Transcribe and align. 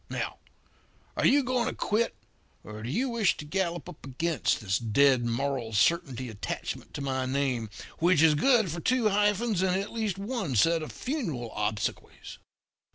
Now, 0.09 0.39
are 1.15 1.27
you 1.27 1.43
going 1.43 1.67
to 1.67 1.75
quit, 1.75 2.15
or 2.63 2.81
do 2.81 2.89
you 2.89 3.09
wish 3.09 3.33
for 3.33 3.37
to 3.37 3.45
gallop 3.45 3.87
up 3.87 4.03
against 4.03 4.59
this 4.59 4.79
Dead 4.79 5.23
Moral 5.27 5.73
Certainty 5.73 6.27
attachment 6.27 6.95
to 6.95 7.01
my 7.01 7.27
name, 7.27 7.69
which 7.99 8.23
is 8.23 8.33
good 8.33 8.71
for 8.71 8.79
two 8.79 9.09
hyphens 9.09 9.61
and 9.61 9.79
at 9.79 9.93
least 9.93 10.17
one 10.17 10.55
set 10.55 10.81
of 10.81 10.91
funeral 10.91 11.53
obsequies?' 11.55 12.39